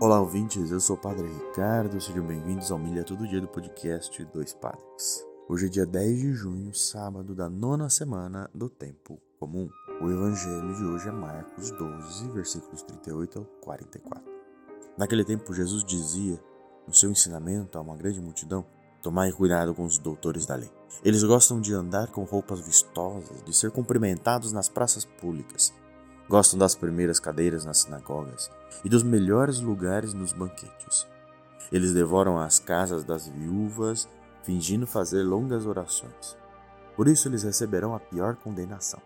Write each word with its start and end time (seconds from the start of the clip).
Olá, 0.00 0.20
ouvintes. 0.20 0.70
Eu 0.70 0.80
sou 0.80 0.96
o 0.96 0.98
Padre 0.98 1.26
Ricardo. 1.26 2.00
Sejam 2.00 2.26
bem-vindos 2.26 2.70
ao 2.70 2.78
Milha 2.78 3.04
Todo 3.04 3.28
Dia 3.28 3.40
do 3.40 3.46
podcast 3.46 4.24
Dois 4.32 4.52
Padres. 4.52 5.24
Hoje 5.48 5.66
é 5.66 5.68
dia 5.68 5.86
10 5.86 6.18
de 6.18 6.32
junho, 6.32 6.74
sábado 6.74 7.34
da 7.34 7.48
nona 7.48 7.88
semana 7.88 8.50
do 8.52 8.68
Tempo 8.68 9.20
Comum. 9.38 9.68
O 10.00 10.10
evangelho 10.10 10.74
de 10.74 10.84
hoje 10.84 11.08
é 11.08 11.12
Marcos 11.12 11.70
12, 11.70 12.28
versículos 12.30 12.82
38 12.82 13.38
ao 13.38 13.44
44. 13.62 14.24
Naquele 14.98 15.24
tempo, 15.24 15.54
Jesus 15.54 15.84
dizia, 15.84 16.42
no 16.86 16.92
seu 16.92 17.10
ensinamento 17.10 17.78
a 17.78 17.80
uma 17.80 17.96
grande 17.96 18.20
multidão, 18.20 18.66
Tomai 19.04 19.30
cuidado 19.32 19.74
com 19.74 19.84
os 19.84 19.98
doutores 19.98 20.46
da 20.46 20.56
lei. 20.56 20.70
Eles 21.04 21.22
gostam 21.22 21.60
de 21.60 21.74
andar 21.74 22.08
com 22.08 22.24
roupas 22.24 22.58
vistosas, 22.60 23.44
de 23.44 23.54
ser 23.54 23.70
cumprimentados 23.70 24.50
nas 24.50 24.66
praças 24.66 25.04
públicas. 25.04 25.74
Gostam 26.28 26.58
das 26.58 26.74
primeiras 26.74 27.20
cadeiras 27.20 27.64
nas 27.64 27.78
sinagogas 27.78 28.50
e 28.84 28.88
dos 28.88 29.02
melhores 29.02 29.60
lugares 29.60 30.14
nos 30.14 30.32
banquetes. 30.32 31.06
Eles 31.70 31.92
devoram 31.92 32.38
as 32.38 32.58
casas 32.58 33.04
das 33.04 33.28
viúvas, 33.28 34.08
fingindo 34.42 34.86
fazer 34.86 35.22
longas 35.22 35.66
orações. 35.66 36.36
Por 36.96 37.08
isso 37.08 37.28
eles 37.28 37.42
receberão 37.42 37.94
a 37.94 38.00
pior 38.00 38.36
condenação. 38.36 39.00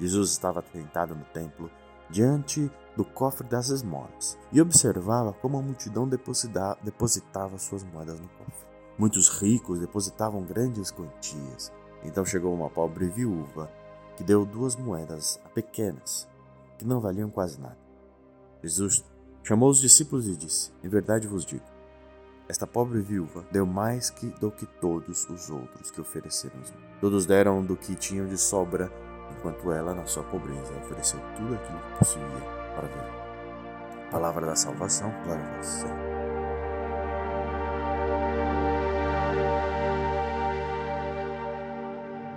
Jesus 0.00 0.30
estava 0.30 0.64
sentado 0.72 1.14
no 1.14 1.24
templo, 1.26 1.70
diante 2.10 2.70
do 2.96 3.04
cofre 3.04 3.46
das 3.46 3.68
esmolas, 3.68 4.38
e 4.52 4.60
observava 4.60 5.32
como 5.34 5.58
a 5.58 5.62
multidão 5.62 6.08
depositava 6.08 7.58
suas 7.58 7.84
moedas 7.84 8.20
no 8.20 8.28
cofre. 8.28 8.66
Muitos 8.98 9.28
ricos 9.28 9.78
depositavam 9.78 10.42
grandes 10.42 10.90
quantias. 10.90 11.72
Então 12.02 12.24
chegou 12.24 12.54
uma 12.54 12.70
pobre 12.70 13.06
viúva 13.08 13.70
que 14.16 14.24
deu 14.24 14.44
duas 14.44 14.76
moedas 14.76 15.38
pequenas, 15.54 16.26
que 16.78 16.84
não 16.84 17.00
valiam 17.00 17.30
quase 17.30 17.60
nada. 17.60 17.78
Jesus 18.62 19.04
chamou 19.42 19.70
os 19.70 19.80
discípulos 19.80 20.26
e 20.28 20.36
disse: 20.36 20.72
Em 20.82 20.88
verdade 20.88 21.26
vos 21.26 21.44
digo, 21.44 21.64
esta 22.48 22.66
pobre 22.66 23.00
viúva 23.00 23.44
deu 23.50 23.66
mais 23.66 24.08
que, 24.08 24.26
do 24.40 24.50
que 24.50 24.66
todos 24.66 25.28
os 25.28 25.50
outros 25.50 25.90
que 25.90 26.00
ofereceram. 26.00 26.56
Todos 27.00 27.26
deram 27.26 27.64
do 27.64 27.76
que 27.76 27.94
tinham 27.94 28.26
de 28.26 28.38
sobra, 28.38 28.90
enquanto 29.36 29.72
ela, 29.72 29.94
na 29.94 30.06
sua 30.06 30.22
pobreza, 30.22 30.72
ofereceu 30.78 31.20
tudo 31.36 31.54
aquilo 31.54 31.78
que 31.78 31.98
possuía 31.98 32.26
para 32.74 32.86
ver. 32.86 34.10
Palavra 34.10 34.46
da 34.46 34.54
salvação, 34.54 35.12
glória 35.24 35.44
a 35.44 35.62
você. 35.62 35.86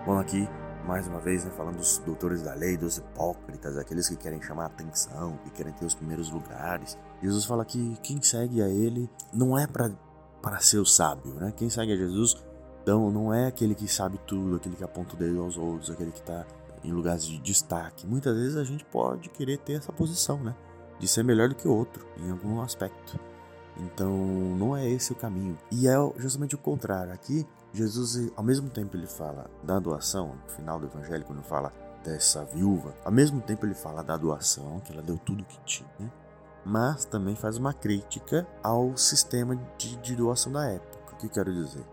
Bom, 0.05 0.17
aqui, 0.17 0.49
mais 0.85 1.07
uma 1.07 1.19
vez, 1.19 1.43
né, 1.45 1.51
falando 1.55 1.77
dos 1.77 1.99
doutores 1.99 2.41
da 2.41 2.53
lei, 2.53 2.77
dos 2.77 2.97
hipócritas, 2.97 3.77
aqueles 3.77 4.09
que 4.09 4.15
querem 4.15 4.41
chamar 4.41 4.65
atenção, 4.65 5.37
que 5.43 5.49
querem 5.51 5.73
ter 5.73 5.85
os 5.85 5.93
primeiros 5.93 6.31
lugares. 6.31 6.97
Jesus 7.21 7.45
fala 7.45 7.63
que 7.65 7.97
quem 8.01 8.21
segue 8.21 8.61
a 8.61 8.67
ele 8.67 9.09
não 9.33 9.57
é 9.57 9.67
para 9.67 10.59
ser 10.59 10.77
o 10.77 10.85
sábio, 10.85 11.33
né? 11.35 11.53
Quem 11.55 11.69
segue 11.69 11.93
a 11.93 11.95
Jesus 11.95 12.35
então, 12.81 13.11
não 13.11 13.31
é 13.31 13.45
aquele 13.45 13.75
que 13.75 13.87
sabe 13.87 14.19
tudo, 14.25 14.55
aquele 14.55 14.75
que 14.75 14.83
aponta 14.83 15.13
o 15.13 15.17
dedo 15.17 15.41
aos 15.41 15.57
outros, 15.57 15.91
aquele 15.91 16.11
que 16.11 16.21
está 16.21 16.43
em 16.83 16.91
lugares 16.91 17.23
de 17.23 17.37
destaque. 17.39 18.07
Muitas 18.07 18.35
vezes 18.35 18.55
a 18.55 18.63
gente 18.63 18.83
pode 18.85 19.29
querer 19.29 19.57
ter 19.59 19.73
essa 19.73 19.91
posição, 19.91 20.41
né? 20.41 20.55
De 20.97 21.07
ser 21.07 21.23
melhor 21.23 21.49
do 21.49 21.55
que 21.55 21.67
o 21.67 21.75
outro 21.75 22.05
em 22.17 22.31
algum 22.31 22.61
aspecto. 22.61 23.19
Então, 23.79 24.15
não 24.57 24.75
é 24.75 24.87
esse 24.89 25.11
o 25.11 25.15
caminho. 25.15 25.57
E 25.71 25.87
é 25.87 25.95
justamente 26.17 26.55
o 26.55 26.57
contrário. 26.57 27.13
Aqui, 27.13 27.47
Jesus, 27.73 28.31
ao 28.35 28.43
mesmo 28.43 28.69
tempo, 28.69 28.95
ele 28.97 29.07
fala 29.07 29.49
da 29.63 29.79
doação, 29.79 30.35
no 30.43 30.49
final 30.49 30.79
do 30.79 30.87
evangelho, 30.87 31.23
quando 31.25 31.41
fala 31.43 31.71
dessa 32.03 32.43
viúva, 32.45 32.93
ao 33.03 33.11
mesmo 33.11 33.41
tempo 33.41 33.65
ele 33.65 33.73
fala 33.73 34.03
da 34.03 34.15
doação, 34.15 34.79
que 34.79 34.91
ela 34.91 35.01
deu 35.01 35.17
tudo 35.17 35.43
que 35.43 35.59
tinha, 35.65 36.13
mas 36.65 37.05
também 37.05 37.35
faz 37.35 37.57
uma 37.57 37.73
crítica 37.73 38.47
ao 38.63 38.95
sistema 38.95 39.55
de, 39.77 39.95
de 39.97 40.15
doação 40.15 40.51
da 40.51 40.65
época. 40.65 41.13
O 41.13 41.17
que 41.17 41.29
quero 41.29 41.53
dizer? 41.53 41.85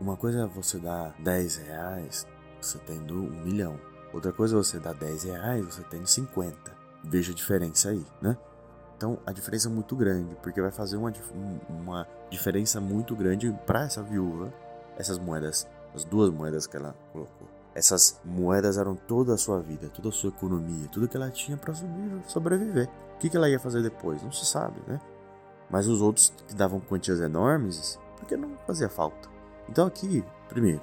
Uma 0.00 0.16
coisa 0.16 0.44
é 0.44 0.46
você 0.46 0.78
dar 0.78 1.12
10 1.18 1.56
reais, 1.56 2.26
você 2.60 2.78
tendo 2.78 3.14
um 3.14 3.44
milhão. 3.44 3.78
Outra 4.12 4.32
coisa 4.32 4.54
é 4.54 4.58
você 4.58 4.78
dar 4.78 4.94
10 4.94 5.24
reais, 5.24 5.64
você 5.64 5.82
tendo 5.84 6.06
50. 6.06 6.76
Veja 7.04 7.32
a 7.32 7.34
diferença 7.34 7.90
aí, 7.90 8.06
né? 8.22 8.36
Então 8.98 9.16
a 9.24 9.30
diferença 9.30 9.68
é 9.68 9.70
muito 9.70 9.94
grande, 9.94 10.36
porque 10.42 10.60
vai 10.60 10.72
fazer 10.72 10.96
uma, 10.96 11.12
uma 11.68 12.06
diferença 12.28 12.80
muito 12.80 13.14
grande 13.14 13.56
para 13.64 13.84
essa 13.84 14.02
viúva, 14.02 14.52
essas 14.98 15.20
moedas, 15.20 15.68
as 15.94 16.02
duas 16.02 16.30
moedas 16.30 16.66
que 16.66 16.76
ela 16.76 16.96
colocou. 17.12 17.46
Essas 17.76 18.20
moedas 18.24 18.76
eram 18.76 18.96
toda 18.96 19.34
a 19.34 19.36
sua 19.36 19.60
vida, 19.60 19.88
toda 19.88 20.08
a 20.08 20.12
sua 20.12 20.30
economia, 20.30 20.88
tudo 20.88 21.06
que 21.06 21.16
ela 21.16 21.30
tinha 21.30 21.56
para 21.56 21.72
sobreviver. 22.26 22.88
O 23.14 23.18
que, 23.18 23.30
que 23.30 23.36
ela 23.36 23.48
ia 23.48 23.60
fazer 23.60 23.84
depois? 23.84 24.20
Não 24.20 24.32
se 24.32 24.44
sabe, 24.44 24.80
né? 24.84 25.00
Mas 25.70 25.86
os 25.86 26.02
outros 26.02 26.32
que 26.48 26.54
davam 26.54 26.80
quantias 26.80 27.20
enormes, 27.20 28.00
porque 28.16 28.36
não 28.36 28.56
fazia 28.66 28.88
falta. 28.88 29.28
Então 29.68 29.86
aqui, 29.86 30.24
primeiro, 30.48 30.82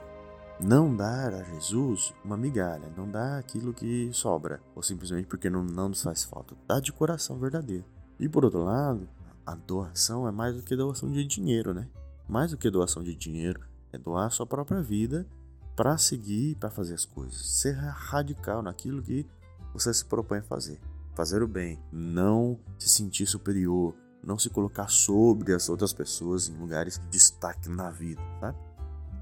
não 0.57 0.95
dar 0.95 1.33
a 1.33 1.43
Jesus 1.43 2.13
uma 2.23 2.37
migalha, 2.37 2.89
não 2.95 3.09
dar 3.09 3.39
aquilo 3.39 3.73
que 3.73 4.09
sobra, 4.13 4.61
ou 4.73 4.81
simplesmente 4.81 5.27
porque 5.27 5.49
não, 5.49 5.65
não 5.65 5.89
nos 5.89 6.01
faz 6.01 6.23
falta. 6.23 6.55
Dá 6.65 6.79
de 6.79 6.93
coração 6.93 7.37
verdadeiro. 7.37 7.94
E 8.19 8.29
por 8.29 8.45
outro 8.45 8.63
lado, 8.63 9.07
a 9.45 9.55
doação 9.55 10.27
é 10.27 10.31
mais 10.31 10.55
do 10.55 10.63
que 10.63 10.75
doação 10.75 11.11
de 11.11 11.25
dinheiro, 11.25 11.73
né? 11.73 11.87
Mais 12.27 12.51
do 12.51 12.57
que 12.57 12.69
doação 12.69 13.03
de 13.03 13.15
dinheiro, 13.15 13.61
é 13.91 13.97
doar 13.97 14.27
a 14.27 14.29
sua 14.29 14.45
própria 14.45 14.81
vida 14.81 15.27
para 15.75 15.97
seguir, 15.97 16.55
para 16.55 16.69
fazer 16.69 16.93
as 16.93 17.05
coisas. 17.05 17.59
Ser 17.59 17.73
radical 17.73 18.61
naquilo 18.61 19.01
que 19.01 19.25
você 19.73 19.93
se 19.93 20.05
propõe 20.05 20.39
a 20.39 20.43
fazer. 20.43 20.79
Fazer 21.13 21.43
o 21.43 21.47
bem, 21.47 21.79
não 21.91 22.59
se 22.77 22.89
sentir 22.89 23.25
superior, 23.25 23.95
não 24.23 24.39
se 24.39 24.49
colocar 24.49 24.87
sobre 24.89 25.53
as 25.53 25.69
outras 25.69 25.93
pessoas 25.93 26.49
em 26.49 26.57
lugares 26.57 26.97
de 26.97 27.07
destaque 27.07 27.69
na 27.69 27.91
vida, 27.91 28.21
sabe? 28.39 28.57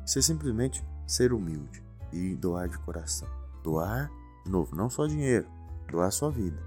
Ser 0.06 0.22
simplesmente 0.22 0.84
ser 1.06 1.34
humilde 1.34 1.84
e 2.12 2.36
doar 2.36 2.70
de 2.70 2.78
coração. 2.80 3.28
Doar, 3.64 4.10
de 4.46 4.52
novo, 4.52 4.76
não 4.76 4.90
só 4.90 5.06
dinheiro, 5.06 5.48
doar 5.92 6.08
a 6.08 6.12
sua 6.12 6.32
vida. 6.32 6.58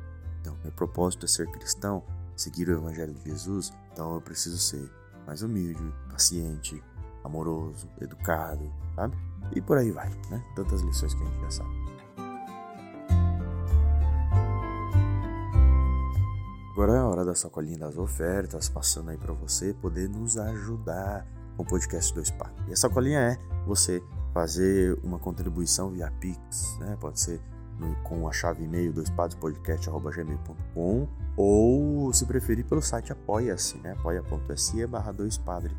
Então, 0.41 0.56
meu 0.62 0.72
propósito 0.72 1.25
é 1.25 1.28
ser 1.28 1.50
cristão, 1.50 2.04
seguir 2.36 2.69
o 2.69 2.72
Evangelho 2.72 3.14
de 3.14 3.30
Jesus, 3.30 3.72
então 3.92 4.14
eu 4.14 4.20
preciso 4.20 4.58
ser 4.58 4.91
mais 5.26 5.42
humilde, 5.42 5.82
paciente, 6.10 6.82
amoroso, 7.24 7.88
educado, 8.00 8.72
sabe? 8.94 9.16
E 9.54 9.60
por 9.60 9.78
aí 9.78 9.91
vai, 9.91 10.08
né? 10.30 10.44
Tantas 10.54 10.82
lições 10.82 11.14
que 11.14 11.22
a 11.22 11.26
gente 11.26 11.41
já 11.41 11.50
sabe. 11.50 11.86
Agora 16.72 16.92
é 16.92 16.98
a 16.98 17.06
hora 17.06 17.25
da 17.25 17.34
sacolinha 17.34 17.78
das 17.78 17.96
ofertas, 17.96 18.69
passando 18.69 19.10
aí 19.10 19.16
para 19.16 19.32
você 19.32 19.72
poder 19.72 20.10
nos 20.10 20.36
ajudar 20.36 21.26
com 21.56 21.62
o 21.62 21.66
podcast 21.66 22.14
Dois 22.14 22.30
Pá. 22.30 22.52
E 22.69 22.72
a 22.72 22.76
sacolinha 22.76 23.19
é 23.19 23.38
você 23.66 24.02
fazer 24.34 24.98
uma 25.02 25.19
contribuição 25.19 25.91
via 25.91 26.12
Pix, 26.20 26.76
né? 26.78 26.96
Pode 27.00 27.19
ser 27.19 27.41
com 28.03 28.28
a 28.28 28.32
chave 28.32 28.64
e-mail 28.64 28.92
doispadrespodcast.gmail.com 28.92 31.09
ou 31.37 32.12
se 32.12 32.25
preferir 32.25 32.64
pelo 32.64 32.81
site 32.81 33.12
apoia-se, 33.12 33.76
né? 33.78 33.92
apoia.se 33.92 34.87
barra 34.87 35.12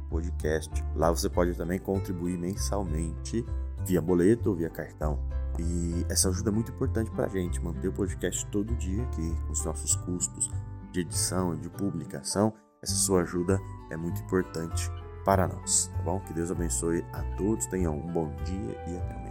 podcast. 0.09 0.83
Lá 0.95 1.09
você 1.09 1.29
pode 1.29 1.55
também 1.55 1.79
contribuir 1.79 2.37
mensalmente 2.37 3.45
via 3.85 4.01
boleto 4.01 4.49
ou 4.49 4.55
via 4.55 4.69
cartão. 4.69 5.19
E 5.59 6.05
essa 6.09 6.29
ajuda 6.29 6.49
é 6.49 6.53
muito 6.53 6.71
importante 6.71 7.09
para 7.11 7.25
a 7.25 7.29
gente 7.29 7.63
manter 7.63 7.87
o 7.87 7.93
podcast 7.93 8.45
todo 8.47 8.75
dia 8.75 9.03
aqui, 9.03 9.35
com 9.45 9.51
os 9.51 9.65
nossos 9.65 9.95
custos 9.95 10.51
de 10.91 10.99
edição 10.99 11.55
e 11.55 11.57
de 11.57 11.69
publicação. 11.69 12.53
Essa 12.81 12.93
sua 12.93 13.23
ajuda 13.23 13.59
é 13.89 13.97
muito 13.97 14.21
importante 14.21 14.91
para 15.25 15.47
nós, 15.47 15.87
tá 15.87 16.03
bom? 16.03 16.19
Que 16.19 16.33
Deus 16.33 16.51
abençoe 16.51 17.03
a 17.11 17.23
todos, 17.35 17.65
tenham 17.65 17.97
um 17.97 18.13
bom 18.13 18.31
dia 18.45 18.77
e 18.87 18.97
até 18.97 19.13
mais. 19.15 19.26